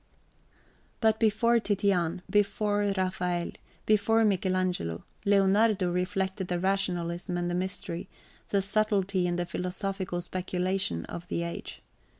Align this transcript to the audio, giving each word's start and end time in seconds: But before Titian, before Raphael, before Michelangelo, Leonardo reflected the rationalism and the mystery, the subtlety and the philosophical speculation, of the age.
But 0.99 1.19
before 1.19 1.59
Titian, 1.59 2.23
before 2.27 2.91
Raphael, 2.97 3.51
before 3.85 4.25
Michelangelo, 4.25 5.03
Leonardo 5.25 5.91
reflected 5.91 6.47
the 6.47 6.57
rationalism 6.57 7.37
and 7.37 7.51
the 7.51 7.53
mystery, 7.53 8.09
the 8.49 8.63
subtlety 8.63 9.27
and 9.27 9.37
the 9.37 9.45
philosophical 9.45 10.19
speculation, 10.21 11.05
of 11.05 11.27
the 11.27 11.43
age. 11.43 11.83